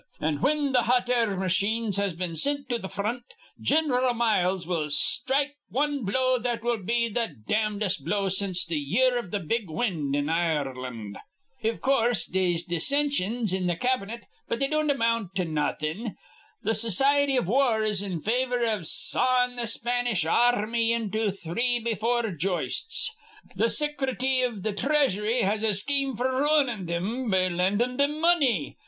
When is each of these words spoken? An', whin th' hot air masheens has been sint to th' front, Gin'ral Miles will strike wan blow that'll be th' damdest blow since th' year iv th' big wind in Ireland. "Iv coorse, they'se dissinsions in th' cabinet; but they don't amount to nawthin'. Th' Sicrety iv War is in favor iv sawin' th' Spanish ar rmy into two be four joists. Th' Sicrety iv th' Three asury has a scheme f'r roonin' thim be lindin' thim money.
An', 0.19 0.37
whin 0.37 0.73
th' 0.73 0.77
hot 0.85 1.09
air 1.09 1.27
masheens 1.37 1.97
has 1.97 2.15
been 2.15 2.35
sint 2.35 2.67
to 2.69 2.79
th' 2.79 2.89
front, 2.91 3.21
Gin'ral 3.61 4.15
Miles 4.15 4.65
will 4.65 4.89
strike 4.89 5.53
wan 5.69 6.03
blow 6.03 6.39
that'll 6.39 6.79
be 6.79 7.07
th' 7.13 7.45
damdest 7.47 8.03
blow 8.03 8.27
since 8.27 8.65
th' 8.65 8.71
year 8.71 9.15
iv 9.19 9.29
th' 9.29 9.47
big 9.47 9.69
wind 9.69 10.15
in 10.15 10.27
Ireland. 10.27 11.19
"Iv 11.61 11.81
coorse, 11.81 12.25
they'se 12.25 12.63
dissinsions 12.63 13.53
in 13.53 13.67
th' 13.67 13.79
cabinet; 13.79 14.23
but 14.47 14.57
they 14.59 14.67
don't 14.67 14.89
amount 14.89 15.35
to 15.35 15.45
nawthin'. 15.45 16.15
Th' 16.65 16.75
Sicrety 16.75 17.37
iv 17.37 17.47
War 17.47 17.83
is 17.83 18.01
in 18.01 18.19
favor 18.19 18.59
iv 18.59 18.87
sawin' 18.87 19.55
th' 19.55 19.69
Spanish 19.69 20.25
ar 20.25 20.65
rmy 20.65 20.89
into 20.89 21.31
two 21.31 21.53
be 21.53 21.93
four 21.93 22.31
joists. 22.31 23.15
Th' 23.55 23.69
Sicrety 23.69 24.39
iv 24.41 24.63
th' 24.63 24.75
Three 24.79 24.95
asury 24.97 25.43
has 25.43 25.61
a 25.61 25.75
scheme 25.75 26.15
f'r 26.17 26.41
roonin' 26.41 26.87
thim 26.87 27.29
be 27.29 27.49
lindin' 27.49 27.99
thim 27.99 28.19
money. 28.19 28.79